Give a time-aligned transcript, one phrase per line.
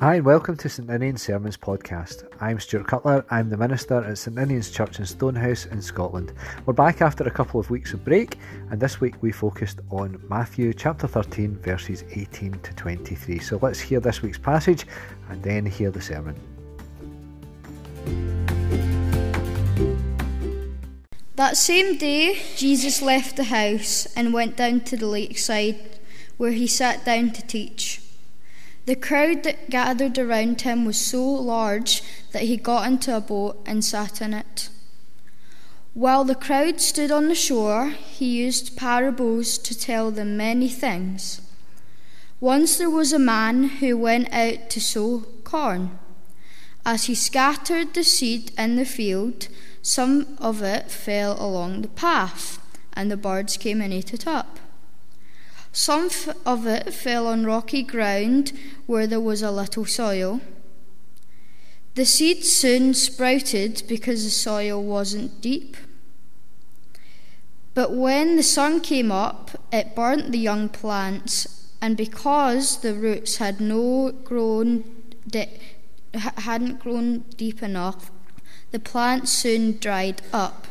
[0.00, 2.26] Hi, and welcome to St Ninian's Sermons podcast.
[2.40, 3.22] I'm Stuart Cutler.
[3.28, 6.32] I'm the minister at St Ninian's Church in Stonehouse in Scotland.
[6.64, 8.38] We're back after a couple of weeks of break,
[8.70, 13.40] and this week we focused on Matthew chapter 13, verses 18 to 23.
[13.40, 14.86] So let's hear this week's passage
[15.28, 16.34] and then hear the sermon.
[21.36, 25.98] That same day, Jesus left the house and went down to the lakeside,
[26.38, 27.89] where he sat down to teach.
[28.90, 33.62] The crowd that gathered around him was so large that he got into a boat
[33.64, 34.68] and sat in it.
[35.94, 41.40] While the crowd stood on the shore, he used parables to tell them many things.
[42.40, 45.96] Once there was a man who went out to sow corn.
[46.84, 49.46] As he scattered the seed in the field,
[49.82, 52.58] some of it fell along the path,
[52.94, 54.58] and the birds came and ate it up.
[55.72, 56.10] Some
[56.44, 58.52] of it fell on rocky ground
[58.86, 60.40] where there was a little soil.
[61.94, 65.76] The seed soon sprouted because the soil wasn't deep.
[67.74, 73.36] But when the sun came up, it burnt the young plants, and because the roots
[73.36, 74.84] had no grown
[76.12, 78.10] hadn't grown deep enough,
[78.72, 80.66] the plants soon dried up.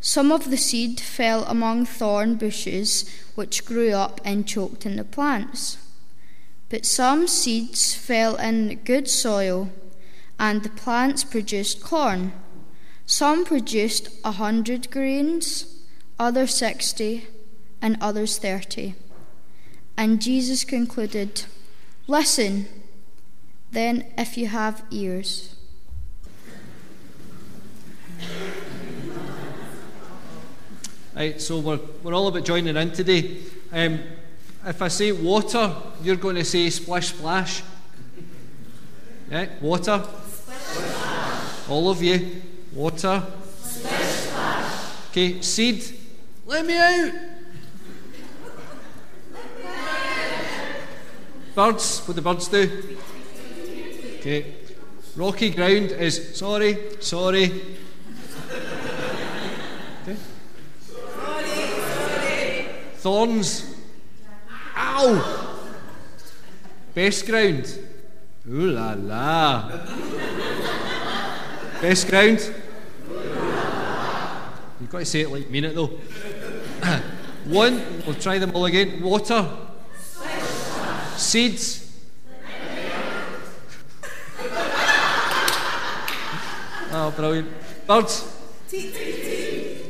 [0.00, 5.04] Some of the seed fell among thorn bushes, which grew up and choked in the
[5.04, 5.76] plants.
[6.70, 9.70] But some seeds fell in good soil,
[10.38, 12.32] and the plants produced corn.
[13.04, 15.82] Some produced a hundred grains,
[16.18, 17.26] others sixty,
[17.82, 18.94] and others thirty.
[19.96, 21.44] And Jesus concluded,
[22.06, 22.66] Listen,
[23.70, 25.56] then, if you have ears.
[31.14, 33.38] Right, so we're, we're all about joining in today.
[33.72, 33.98] Um,
[34.64, 37.62] if I say water, you're going to say splish splash.
[39.28, 40.04] Yeah, water.
[40.28, 41.68] Splash.
[41.68, 42.42] All of you.
[42.72, 43.24] Water.
[43.60, 45.10] Splash.
[45.10, 45.84] Okay, seed.
[46.46, 47.12] Let me out.
[51.54, 52.00] Birds.
[52.06, 52.96] What do the birds do?
[54.20, 54.54] Okay.
[55.16, 57.50] Rocky ground is sorry, sorry,
[63.00, 63.64] Thorns.
[64.76, 65.56] Ow!
[66.94, 67.78] Best ground.
[68.46, 69.70] Ooh la la.
[71.80, 72.40] Best ground.
[74.80, 75.86] You've got to say it like mean it though.
[77.46, 79.00] One, we'll try them all again.
[79.00, 79.48] Water.
[81.16, 82.02] Seeds.
[86.92, 87.48] oh, brilliant.
[87.86, 88.36] Birds.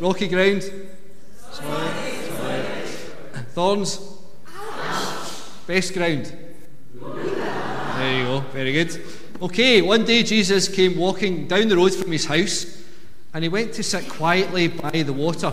[0.01, 0.90] Rocky ground.
[3.53, 4.01] Thorns?
[5.67, 6.33] Best ground.
[6.95, 9.01] There you go, very good.
[9.43, 12.83] Okay, one day Jesus came walking down the road from his house
[13.33, 15.53] and he went to sit quietly by the water.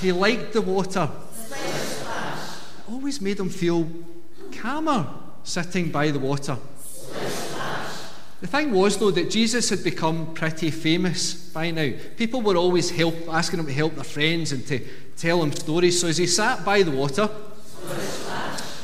[0.00, 1.10] He liked the water.
[1.50, 3.88] It always made him feel
[4.52, 5.06] calmer
[5.44, 6.56] sitting by the water.
[8.40, 11.92] The thing was, though, that Jesus had become pretty famous by now.
[12.16, 14.80] People were always help, asking him to help their friends and to
[15.16, 16.00] tell him stories.
[16.00, 17.28] So as he sat by the water,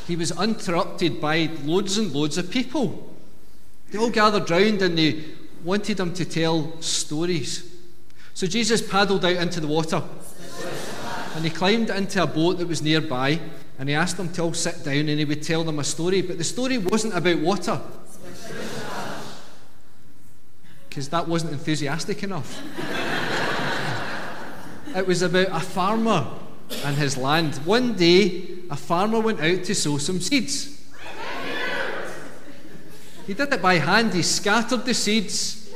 [0.06, 3.14] he was interrupted by loads and loads of people.
[3.90, 5.24] They all gathered round and they
[5.64, 7.72] wanted him to tell stories.
[8.34, 10.02] So Jesus paddled out into the water
[11.34, 13.40] and he climbed into a boat that was nearby
[13.78, 16.20] and he asked them to all sit down and he would tell them a story.
[16.20, 17.80] But the story wasn't about water
[20.96, 22.58] because that wasn't enthusiastic enough.
[24.96, 26.26] it was about a farmer
[26.86, 27.54] and his land.
[27.66, 30.82] One day, a farmer went out to sow some seeds.
[33.26, 35.70] He did it by hand, he scattered the seeds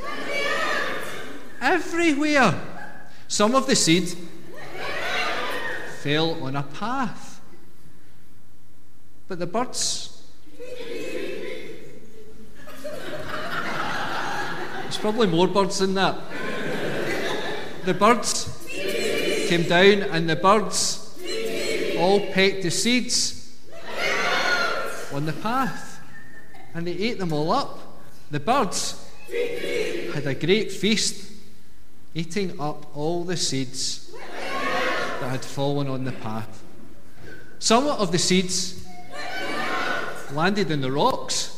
[1.61, 2.59] everywhere.
[3.27, 4.11] Some of the seed
[5.99, 7.41] fell on a path.
[9.27, 10.00] But the birds
[14.97, 16.19] probably more birds than that.
[17.85, 18.67] The birds
[19.47, 21.19] came down, and the birds
[21.97, 23.57] all pecked the seeds
[25.13, 25.99] on the path,
[26.73, 27.79] and they ate them all up.
[28.31, 29.09] The birds
[30.13, 31.31] had a great feast,
[32.13, 34.13] eating up all the seeds
[35.19, 36.63] that had fallen on the path.
[37.59, 38.85] Some of the seeds
[40.33, 41.50] landed in the rocks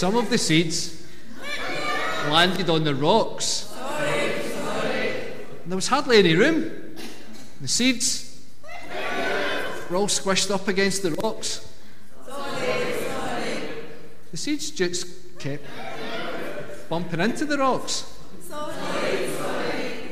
[0.00, 1.06] Some of the seeds
[2.30, 3.70] landed on the rocks.
[5.66, 6.96] There was hardly any room.
[7.60, 8.40] The seeds
[9.90, 11.70] we're all squished up against the rocks.
[14.30, 15.06] The seeds just
[15.38, 15.66] kept
[16.88, 18.10] bumping into the rocks.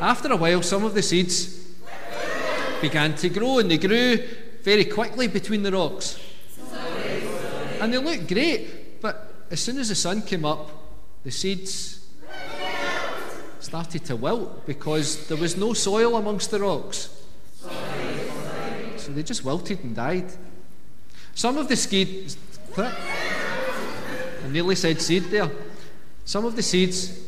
[0.01, 1.67] After a while, some of the seeds
[2.83, 4.19] began to grow, and they grew
[4.63, 6.21] very quickly between the rocks.
[7.81, 10.71] And they looked great, but as soon as the sun came up,
[11.25, 12.07] the seeds
[13.61, 17.11] started to wilt because there was no soil amongst the rocks.
[18.97, 20.31] So they just wilted and died.
[21.35, 22.37] Some of the seeds,
[22.77, 25.51] I nearly said seed there.
[26.25, 27.27] Some of the seeds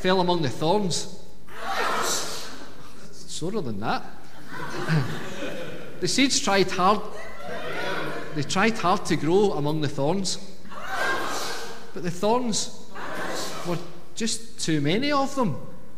[0.00, 1.18] fell among the thorns.
[3.12, 4.04] Sorer than that.
[6.00, 7.00] the seeds tried hard.
[8.34, 10.51] They tried hard to grow among the thorns.
[11.94, 12.90] But the thorns
[13.66, 13.78] were
[14.14, 15.56] just too many of them.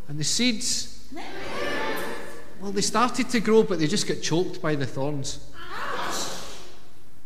[0.09, 1.09] And the seeds,
[2.61, 5.39] well, they started to grow, but they just got choked by the thorns.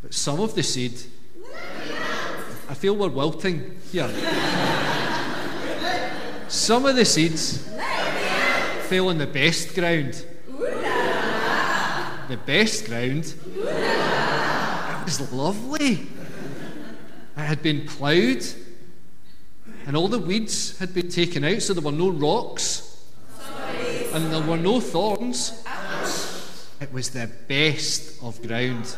[0.03, 0.95] But some of the seed,
[2.69, 4.09] I feel we're wilting here.
[6.49, 7.59] Some of the seeds
[8.89, 10.25] fell on the best ground.
[12.29, 13.35] The best ground.
[13.57, 16.07] It was lovely.
[17.39, 18.45] It had been ploughed,
[19.87, 23.07] and all the weeds had been taken out, so there were no rocks,
[24.13, 25.65] and there were no thorns.
[26.81, 28.97] It was the best of ground.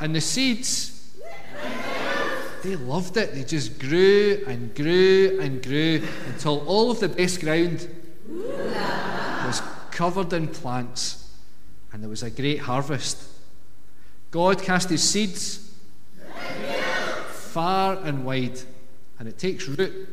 [0.00, 1.14] And the seeds,
[2.62, 3.34] they loved it.
[3.34, 7.86] They just grew and grew and grew until all of the best ground
[8.30, 9.60] was
[9.90, 11.28] covered in plants,
[11.92, 13.18] and there was a great harvest.
[14.30, 15.68] God cast his seeds
[17.52, 18.58] far and wide,
[19.18, 20.08] and it takes root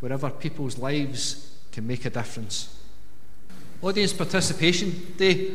[0.00, 2.78] wherever people's lives can make a difference.
[3.80, 5.52] Audience Participation Day.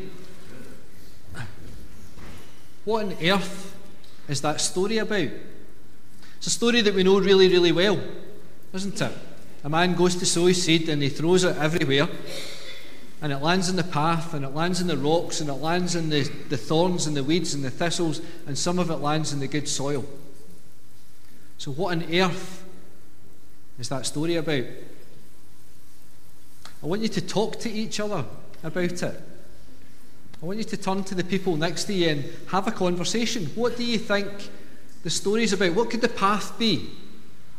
[2.86, 3.76] What on earth
[4.28, 5.30] is that story about?
[6.38, 8.00] It's a story that we know really, really well,
[8.74, 9.12] isn't it?
[9.64, 12.08] A man goes to sow his seed and he throws it everywhere,
[13.22, 15.96] and it lands in the path, and it lands in the rocks, and it lands
[15.96, 19.34] in the, the thorns and the weeds and the thistles, and some of it lands
[19.34, 20.04] in the good soil.
[21.58, 22.64] So, what on earth
[23.80, 24.64] is that story about?
[26.84, 28.24] I want you to talk to each other
[28.64, 29.22] about it.
[30.42, 33.48] I want you to turn to the people next to you and have a conversation.
[33.56, 34.28] What do you think
[35.04, 35.74] the story is about?
[35.74, 36.90] What could the path be?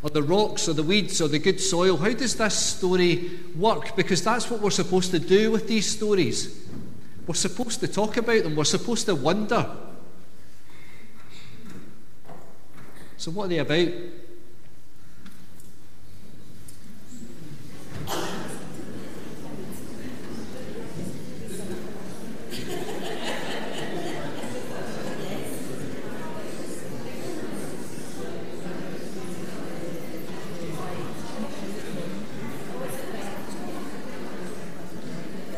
[0.00, 1.96] Or the rocks, or the weeds, or the good soil?
[1.96, 3.96] How does this story work?
[3.96, 6.68] Because that's what we're supposed to do with these stories.
[7.26, 9.68] We're supposed to talk about them, we're supposed to wonder.
[13.18, 13.88] So, what are they about?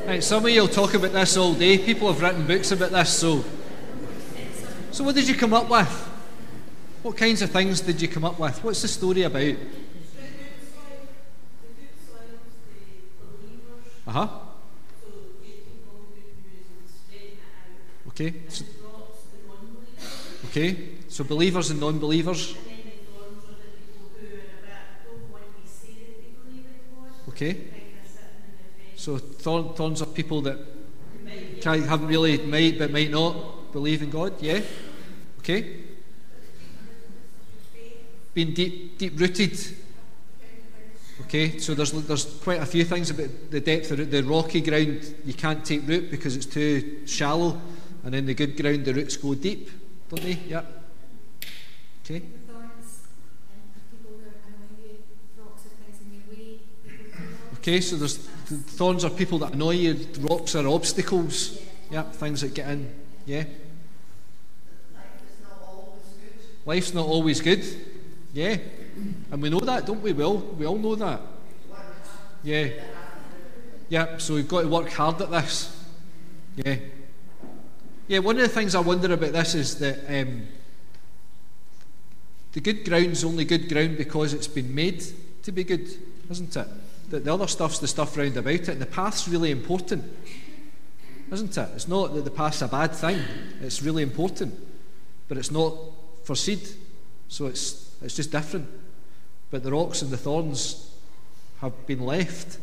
[0.06, 1.76] Right, some of you will talk about this all day.
[1.76, 3.44] People have written books about this, so.
[4.92, 6.09] So, what did you come up with?
[7.02, 8.62] What kinds of things did you come up with?
[8.62, 9.56] What's the story about?
[14.06, 14.28] Uh huh.
[18.08, 18.34] Okay.
[18.48, 18.64] So,
[20.46, 20.76] okay.
[21.08, 22.54] So believers and non-believers.
[27.28, 27.56] Okay.
[28.96, 30.58] So thorn, thorns are people that
[31.64, 34.34] haven't really might but might not believe in God.
[34.42, 34.60] Yeah.
[35.38, 35.89] Okay.
[38.40, 39.58] Being deep deep rooted.
[41.26, 45.14] Okay, so there's there's quite a few things about the depth of the rocky ground
[45.26, 47.60] you can't take root because it's too shallow,
[48.02, 49.68] and in the good ground the roots go deep,
[50.08, 50.38] don't they?
[50.48, 50.62] Yeah.
[52.02, 52.22] Okay.
[57.56, 61.60] Okay, so there's thorns are people that annoy you, rocks are obstacles.
[61.90, 62.90] Yeah, things that get in.
[63.26, 63.44] Yeah.
[66.64, 67.64] Life's not always good.
[68.32, 68.58] Yeah.
[69.30, 70.12] And we know that, don't we?
[70.12, 71.20] We all, we all know that.
[72.42, 72.68] Yeah.
[73.88, 75.76] Yeah, so we've got to work hard at this.
[76.56, 76.76] Yeah.
[78.08, 80.46] Yeah, one of the things I wonder about this is that um,
[82.52, 85.04] the good ground's only good ground because it's been made
[85.42, 85.88] to be good,
[86.28, 86.68] isn't it?
[87.10, 88.68] that the other stuff's the stuff round about it.
[88.68, 90.04] And the path's really important,
[91.30, 91.68] isn't it?
[91.74, 93.20] It's not that the path's a bad thing,
[93.60, 94.54] it's really important.
[95.28, 95.74] But it's not
[96.24, 96.66] for seed,
[97.28, 98.68] so it's, it's just different.
[99.50, 100.94] But the rocks and the thorns
[101.60, 102.58] have been left.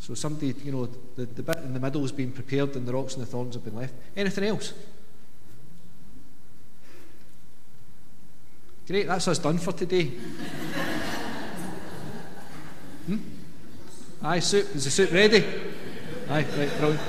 [0.00, 2.94] So somebody, you know, the, the bit in the middle has been prepared and the
[2.94, 3.94] rocks and the thorns have been left.
[4.16, 4.72] Anything else?
[8.86, 10.04] Great, that's us done for today.
[13.06, 13.18] hmm?
[14.22, 14.74] Aye, soup.
[14.74, 15.44] Is the soup ready?
[16.30, 17.00] Aye, right, brilliant.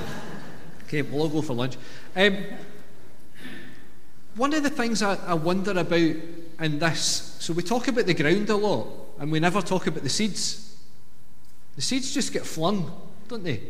[0.84, 1.78] Okay, we'll all go for lunch.
[2.14, 2.36] Um,
[4.36, 6.16] one of the things I, I wonder about
[6.60, 8.86] in this, so we talk about the ground a lot,
[9.18, 10.76] and we never talk about the seeds.
[11.76, 12.90] The seeds just get flung,
[13.28, 13.62] don't they?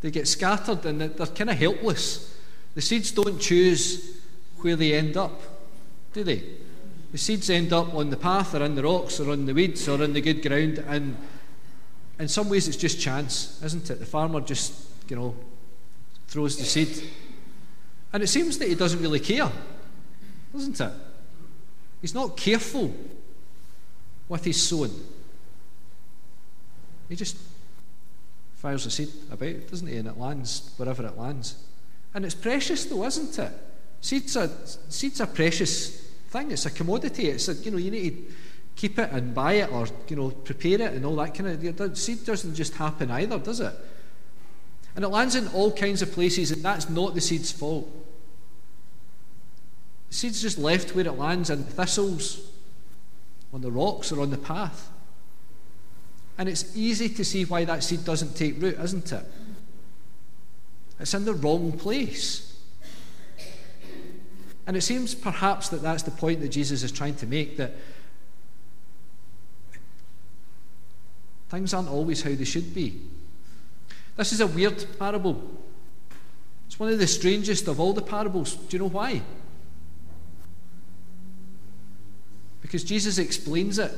[0.00, 2.36] They get scattered and they're kind of helpless.
[2.74, 4.20] The seeds don't choose
[4.58, 5.40] where they end up,
[6.12, 6.42] do they?
[7.12, 9.86] The seeds end up on the path or in the rocks or on the weeds
[9.88, 11.16] or in the good ground, and
[12.18, 13.98] in some ways it's just chance, isn't it?
[14.00, 15.36] The farmer just, you know,
[16.28, 17.08] throws the seed.
[18.12, 19.50] And it seems that he doesn't really care,
[20.52, 20.92] doesn't it?
[22.02, 22.92] He's not careful
[24.28, 24.92] with his sowing.
[27.08, 27.38] He just
[28.56, 29.96] fires a seed about, doesn't he?
[29.96, 31.56] And it lands wherever it lands.
[32.12, 33.52] And it's precious, though, isn't it?
[34.00, 34.50] Seeds are,
[34.88, 36.50] seeds are precious thing.
[36.50, 37.28] It's a commodity.
[37.28, 38.34] It's a, you know, you need to
[38.74, 41.98] keep it and buy it or, you know, prepare it and all that kind of,
[41.98, 43.74] seed doesn't just happen either, does it?
[44.96, 47.88] And it lands in all kinds of places and that's not the seed's fault.
[50.12, 52.46] Seed's just left where it lands in thistles,
[53.50, 54.90] on the rocks or on the path.
[56.36, 59.24] And it's easy to see why that seed doesn't take root, isn't it?
[61.00, 62.60] It's in the wrong place.
[64.66, 67.72] And it seems perhaps that that's the point that Jesus is trying to make that
[71.48, 73.00] things aren't always how they should be.
[74.16, 75.42] This is a weird parable.
[76.66, 78.56] It's one of the strangest of all the parables.
[78.56, 79.22] Do you know why?
[82.72, 83.92] Because Jesus explains it.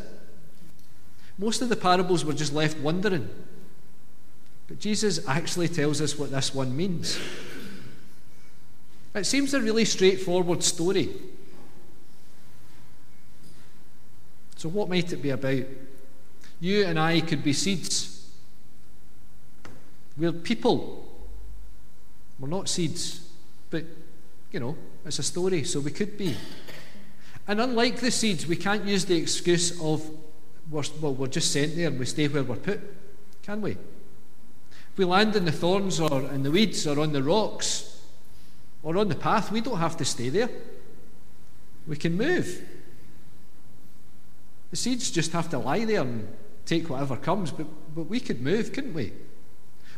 [1.39, 3.31] Most of the parables were just left wondering.
[4.67, 7.17] But Jesus actually tells us what this one means.
[9.15, 11.09] It seems a really straightforward story.
[14.57, 15.67] So, what might it be about?
[16.59, 18.29] You and I could be seeds.
[20.17, 21.07] We're people.
[22.41, 23.25] We're not seeds.
[23.71, 23.85] But,
[24.51, 24.77] you know,
[25.07, 26.35] it's a story, so we could be.
[27.47, 30.09] And unlike the seeds, we can't use the excuse of,
[30.71, 32.81] well, we're just sent there and we stay where we're put,
[33.43, 33.73] can we?
[33.73, 37.95] If we land in the thorns or in the weeds or on the rocks,
[38.85, 40.51] or on the path, we don't have to stay there.
[41.87, 42.63] We can move.
[44.71, 46.29] The seeds just have to lie there and
[46.67, 49.13] take whatever comes, but, but we could move, couldn't we?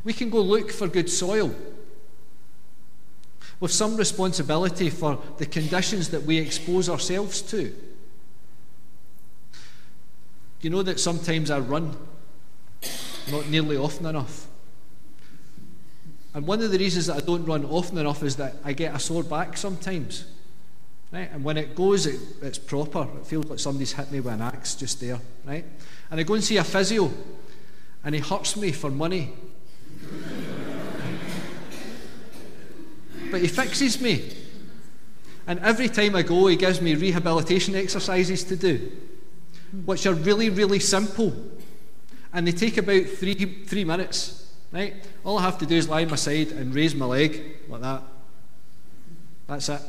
[0.05, 1.55] We can go look for good soil
[3.61, 7.75] with some responsibility for the conditions that we expose ourselves to.
[10.61, 11.97] You know that sometimes I run,
[13.31, 14.47] not nearly often enough.
[16.35, 18.95] And one of the reasons that I don't run often enough is that I get
[18.95, 20.27] a sore back sometimes.
[21.13, 21.31] Right?
[21.33, 23.07] And when it goes, it, it's proper.
[23.19, 25.21] It feels like somebody's hit me with an axe just there.
[25.47, 25.65] Right?
[26.11, 27.11] And I go and see a physio,
[28.05, 29.33] and he hurts me for money.
[33.37, 34.33] But he fixes me.
[35.47, 38.91] And every time I go, he gives me rehabilitation exercises to do,
[39.85, 41.37] which are really, really simple.
[42.33, 43.35] And they take about three,
[43.67, 44.51] three minutes.
[44.73, 44.95] Right?
[45.23, 47.83] All I have to do is lie on my side and raise my leg like
[47.83, 48.05] that.
[49.49, 49.83] That's it.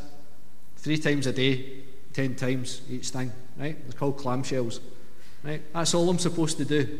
[0.75, 3.31] Three times a day, ten times each thing.
[3.57, 3.81] Right?
[3.87, 4.81] They're called clamshells.
[5.41, 5.61] Right?
[5.71, 6.99] That's all I'm supposed to do.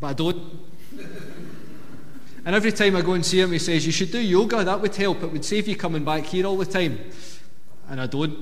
[0.00, 0.42] But I don't.
[2.44, 4.80] and every time I go and see him, he says, You should do yoga, that
[4.80, 5.22] would help.
[5.22, 6.98] It would save you coming back here all the time.
[7.88, 8.36] And I don't.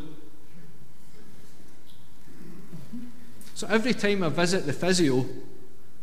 [3.55, 5.27] So every time I visit the physio,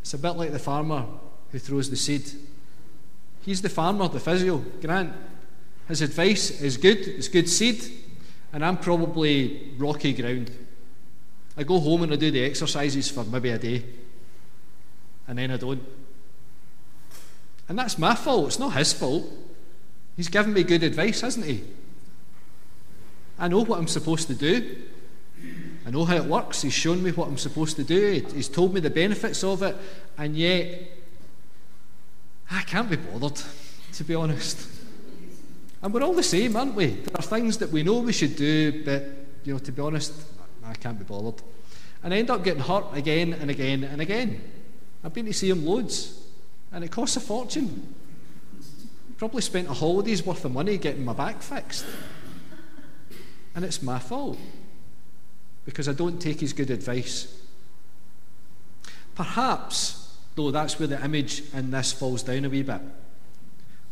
[0.01, 1.05] it's a bit like the farmer
[1.51, 2.29] who throws the seed.
[3.43, 5.13] He's the farmer, the physio, Grant.
[5.87, 7.81] His advice is good, it's good seed,
[8.51, 10.51] and I'm probably rocky ground.
[11.55, 13.85] I go home and I do the exercises for maybe a day,
[15.27, 15.81] and then I don't.
[17.67, 19.25] And that's my fault, it's not his fault.
[20.15, 21.63] He's given me good advice, hasn't he?
[23.37, 24.83] I know what I'm supposed to do.
[25.85, 26.61] I know how it works.
[26.61, 28.25] He's shown me what I'm supposed to do.
[28.33, 29.75] He's told me the benefits of it,
[30.17, 30.81] and yet
[32.49, 33.39] I can't be bothered,
[33.93, 34.69] to be honest.
[35.81, 36.87] And we're all the same, aren't we?
[36.87, 39.03] There are things that we know we should do, but,
[39.43, 40.13] you know, to be honest,
[40.63, 41.41] I can't be bothered.
[42.03, 44.41] And I end up getting hurt again and again and again.
[45.03, 46.19] I've been to see him loads,
[46.75, 47.95] and it costs a fortune.
[49.17, 51.85] Probably spent a holiday's worth of money getting my back fixed.
[53.55, 54.37] And it's my fault
[55.63, 57.41] because I don't take his good advice.
[59.15, 62.81] Perhaps though that's where the image in this falls down a wee bit.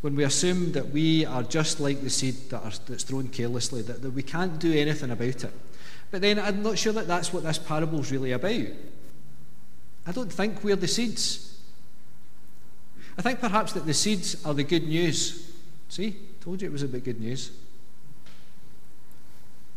[0.01, 3.81] When we assume that we are just like the seed that are, that's thrown carelessly,
[3.83, 5.53] that, that we can't do anything about it.
[6.11, 8.67] But then I'm not sure that that's what this parable is really about.
[10.05, 11.52] I don't think we're the seeds.
[13.17, 15.51] I think perhaps that the seeds are the good news.
[15.89, 17.51] See, told you it was about good news.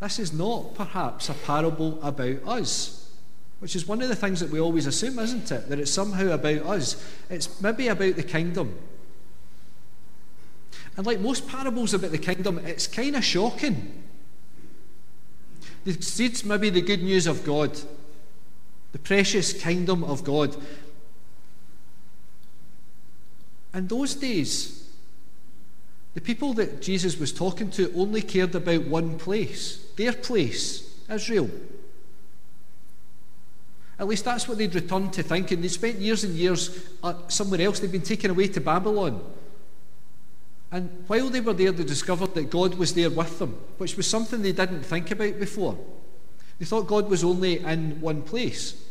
[0.01, 3.11] This is not perhaps a parable about us,
[3.61, 5.69] which is one of the things that we always assume, isn't it?
[5.69, 7.03] That it's somehow about us.
[7.31, 8.77] It's maybe about the kingdom.
[10.97, 14.03] And like most parables about the kingdom, it's kind of shocking.
[15.85, 17.79] The seeds maybe the good news of God,
[18.93, 20.57] the precious kingdom of God.
[23.77, 24.89] In those days,
[26.15, 31.51] the people that Jesus was talking to only cared about one place, their place, Israel.
[33.99, 35.61] At least that's what they'd returned to thinking.
[35.61, 37.79] They spent years and years uh, somewhere else.
[37.79, 39.23] They'd been taken away to Babylon.
[40.73, 44.07] And while they were there, they discovered that God was there with them, which was
[44.07, 45.79] something they didn't think about before.
[46.59, 48.83] They thought God was only in one place.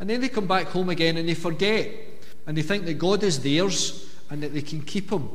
[0.00, 2.05] And then they come back home again and they forget.
[2.46, 5.28] And they think that God is theirs and that they can keep him.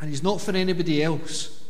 [0.00, 1.62] And he's not for anybody else.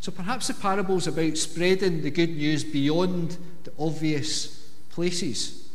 [0.00, 5.68] So perhaps the parable's about spreading the good news beyond the obvious places.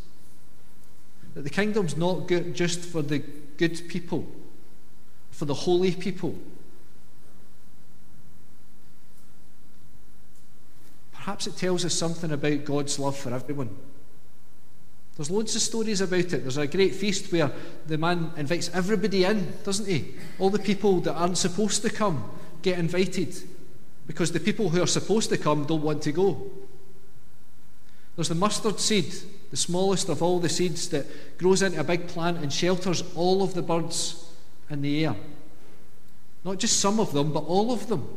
[1.34, 3.20] That the kingdom's not good just for the
[3.58, 4.28] good people,
[5.32, 6.36] for the holy people.
[11.14, 13.70] Perhaps it tells us something about God's love for everyone.
[15.16, 16.42] There's loads of stories about it.
[16.42, 17.52] There's a great feast where
[17.86, 20.16] the man invites everybody in, doesn't he?
[20.40, 22.32] All the people that aren't supposed to come
[22.64, 23.36] get invited
[24.08, 26.52] because the people who are supposed to come don't want to go.
[28.16, 29.14] There's the mustard seed,
[29.52, 33.44] the smallest of all the seeds that grows into a big plant and shelters all
[33.44, 34.32] of the birds
[34.70, 35.16] in the air.
[36.44, 38.08] Not just some of them, but all of them.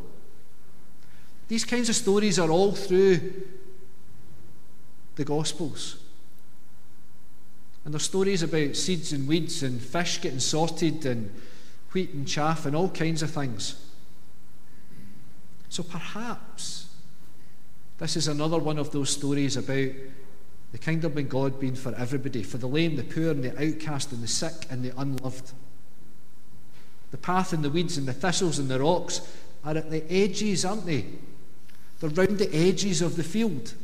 [1.48, 3.20] These kinds of stories are all through
[5.14, 5.96] the Gospels.
[7.86, 11.32] And there's stories about seeds and weeds and fish getting sorted and
[11.92, 13.80] wheat and chaff and all kinds of things.
[15.68, 16.88] So perhaps
[17.98, 19.92] this is another one of those stories about
[20.72, 24.10] the kingdom of God being for everybody, for the lame, the poor, and the outcast,
[24.10, 25.52] and the sick, and the unloved.
[27.12, 29.20] The path and the weeds and the thistles and the rocks
[29.64, 31.04] are at the edges, aren't they?
[32.00, 33.74] They're round the edges of the field.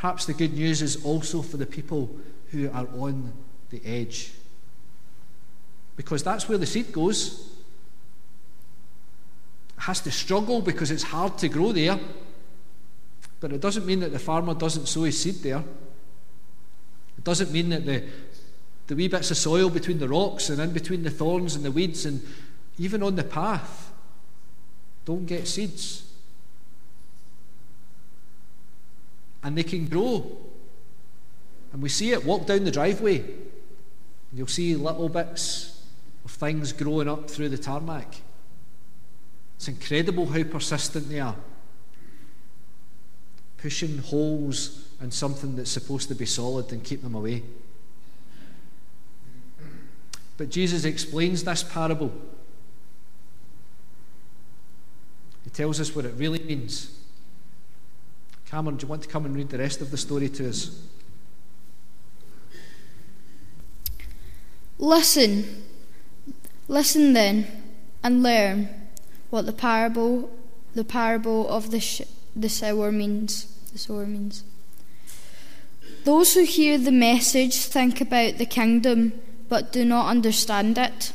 [0.00, 2.08] Perhaps the good news is also for the people
[2.52, 3.32] who are on
[3.70, 4.30] the edge.
[5.96, 7.50] Because that's where the seed goes.
[9.76, 11.98] It has to struggle because it's hard to grow there.
[13.40, 15.64] But it doesn't mean that the farmer doesn't sow his seed there.
[17.18, 18.04] It doesn't mean that the,
[18.86, 21.72] the wee bits of soil between the rocks and in between the thorns and the
[21.72, 22.24] weeds and
[22.78, 23.90] even on the path
[25.04, 26.07] don't get seeds.
[29.48, 30.36] And they can grow.
[31.72, 33.24] And we see it walk down the driveway.
[34.30, 35.82] You'll see little bits
[36.22, 38.16] of things growing up through the tarmac.
[39.56, 41.34] It's incredible how persistent they are.
[43.56, 47.42] Pushing holes in something that's supposed to be solid and keep them away.
[50.36, 52.12] But Jesus explains this parable.
[55.44, 56.97] He tells us what it really means.
[58.50, 60.82] Cameron, do you want to come and read the rest of the story to us?
[64.78, 65.64] Listen,
[66.66, 67.46] listen then,
[68.02, 68.70] and learn
[69.28, 70.30] what the parable,
[70.74, 72.02] the parable of the sh-
[72.34, 73.44] the sower means.
[73.72, 74.44] The sower means.
[76.04, 79.12] Those who hear the message think about the kingdom,
[79.50, 81.12] but do not understand it.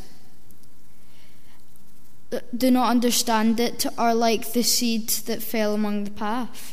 [2.56, 6.73] Do not understand it, are like the seed that fell among the path.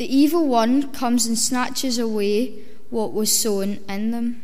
[0.00, 2.54] The evil one comes and snatches away
[2.88, 4.42] what was sown in them.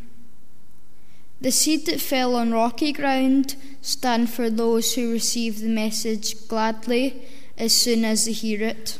[1.40, 7.22] The seed that fell on rocky ground stand for those who receive the message gladly
[7.56, 8.98] as soon as they hear it.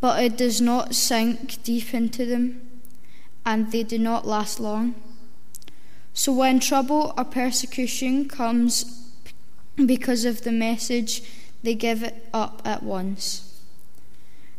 [0.00, 2.62] But it does not sink deep into them,
[3.44, 4.94] and they do not last long.
[6.14, 9.12] So when trouble or persecution comes
[9.76, 11.22] because of the message,
[11.62, 13.47] they give it up at once.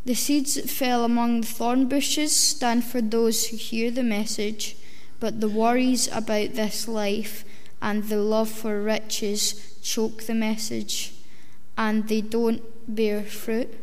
[0.05, 4.75] The seeds that fell among the thorn bushes stand for those who hear the message,
[5.19, 7.43] but the worries about this life
[7.81, 11.13] and the love for riches choke the message,
[11.77, 13.77] and they don't bear fruit.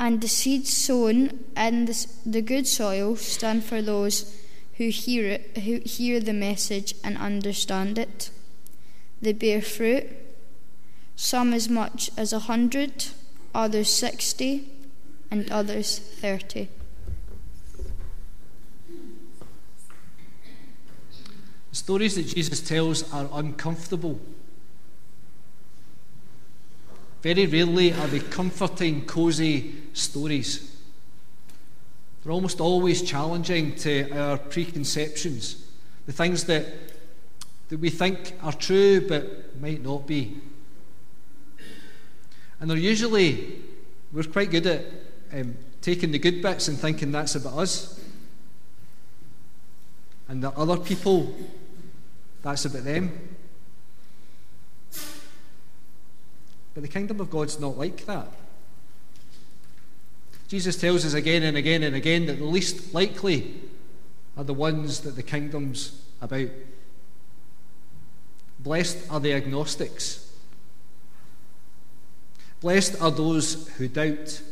[0.00, 4.36] And the seeds sown in the, the good soil stand for those
[4.74, 8.30] who hear it, who hear the message and understand it.
[9.20, 10.06] They bear fruit,
[11.14, 13.06] some as much as a hundred,
[13.54, 14.70] others sixty,
[15.32, 16.68] and others thirty.
[21.70, 24.20] The stories that Jesus tells are uncomfortable.
[27.22, 30.76] Very rarely are they comforting, cosy stories.
[32.22, 35.64] They're almost always challenging to our preconceptions,
[36.04, 36.66] the things that,
[37.70, 40.36] that we think are true but might not be.
[42.60, 43.62] And they're usually,
[44.12, 44.84] we're quite good at
[45.32, 48.00] um, taking the good bits and thinking that's about us.
[50.28, 51.34] And the other people
[52.42, 53.36] that's about them.
[56.74, 58.28] But the kingdom of God's not like that.
[60.48, 63.54] Jesus tells us again and again and again that the least likely
[64.36, 66.48] are the ones that the kingdom's about.
[68.58, 70.30] Blessed are the agnostics.
[72.60, 74.42] Blessed are those who doubt.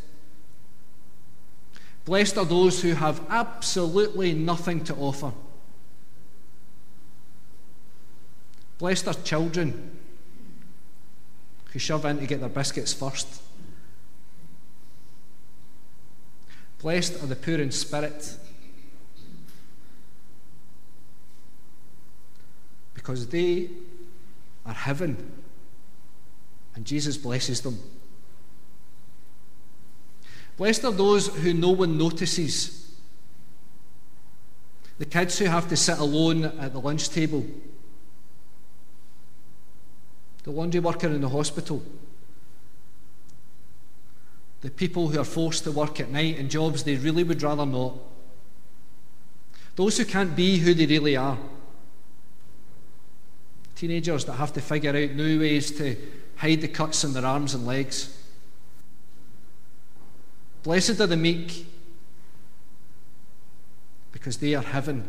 [2.05, 5.33] Blessed are those who have absolutely nothing to offer.
[8.79, 9.99] Blessed are children
[11.73, 13.43] who shove in to get their biscuits first.
[16.81, 18.37] Blessed are the poor in spirit
[22.95, 23.69] because they
[24.65, 25.33] are heaven
[26.75, 27.79] and Jesus blesses them.
[30.57, 32.95] Blessed are those who no one notices.
[34.99, 37.47] The kids who have to sit alone at the lunch table
[40.45, 41.83] the laundry worker in the hospital,
[44.63, 47.67] the people who are forced to work at night in jobs they really would rather
[47.67, 47.95] not,
[49.77, 51.39] those who can't be who they really are,
[53.75, 55.97] teenagers that have to figure out new ways to
[56.37, 58.17] hide the cuts in their arms and legs.
[60.62, 61.66] Blessed are the meek
[64.12, 65.09] because they are heaven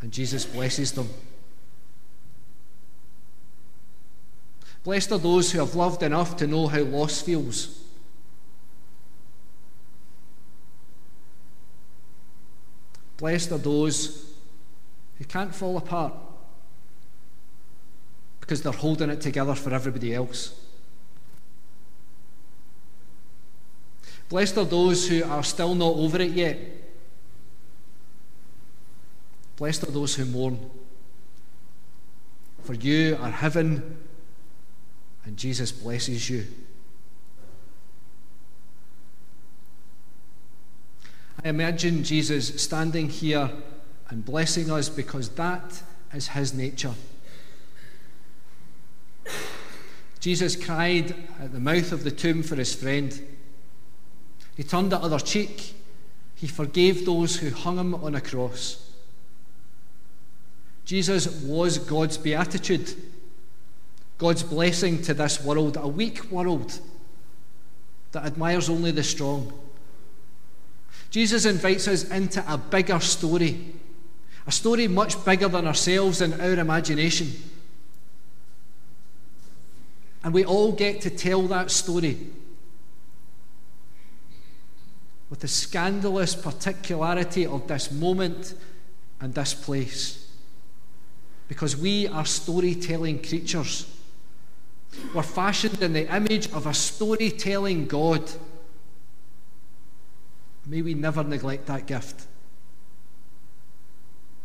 [0.00, 1.08] and Jesus blesses them.
[4.84, 7.82] Blessed are those who have loved enough to know how loss feels.
[13.18, 14.32] Blessed are those
[15.18, 16.14] who can't fall apart
[18.40, 20.58] because they're holding it together for everybody else.
[24.28, 26.58] Blessed are those who are still not over it yet.
[29.56, 30.70] Blessed are those who mourn.
[32.62, 33.98] For you are heaven
[35.24, 36.46] and Jesus blesses you.
[41.44, 43.50] I imagine Jesus standing here
[44.10, 46.94] and blessing us because that is his nature.
[50.20, 53.37] Jesus cried at the mouth of the tomb for his friend.
[54.58, 55.72] He turned the other cheek.
[56.34, 58.90] He forgave those who hung him on a cross.
[60.84, 62.92] Jesus was God's beatitude.
[64.18, 66.80] God's blessing to this world, a weak world
[68.10, 69.52] that admires only the strong.
[71.10, 73.74] Jesus invites us into a bigger story,
[74.44, 77.32] a story much bigger than ourselves and our imagination.
[80.24, 82.18] And we all get to tell that story
[85.30, 88.54] with the scandalous particularity of this moment
[89.20, 90.30] and this place.
[91.48, 93.94] Because we are storytelling creatures.
[95.14, 98.22] We're fashioned in the image of a storytelling God.
[100.66, 102.26] May we never neglect that gift.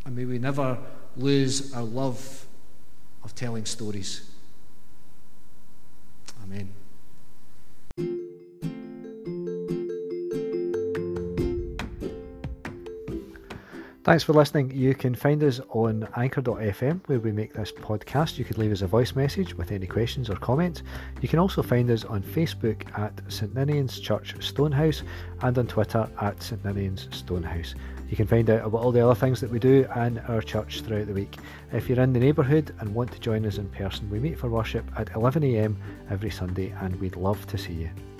[0.05, 0.77] And may we never
[1.15, 2.45] lose our love
[3.23, 4.29] of telling stories.
[6.43, 6.82] Amen.
[14.03, 14.69] Thanks for listening.
[14.71, 18.37] You can find us on anchor.fm where we make this podcast.
[18.37, 20.83] You could leave us a voice message with any questions or comments.
[21.21, 25.03] You can also find us on Facebook at St Ninian's Church Stonehouse
[25.41, 27.75] and on Twitter at St Ninian's Stonehouse.
[28.09, 30.81] You can find out about all the other things that we do in our church
[30.81, 31.37] throughout the week.
[31.71, 34.49] If you're in the neighbourhood and want to join us in person, we meet for
[34.49, 35.77] worship at 11am
[36.09, 38.12] every Sunday and we'd love to see you.